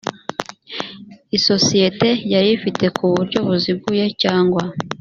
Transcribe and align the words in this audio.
isosiyete 1.37 2.09
yari 2.33 2.49
ifite 2.57 2.85
ku 2.95 3.03
buryo 3.13 3.37
buziguye 3.47 4.05
cyangwa 4.21 4.63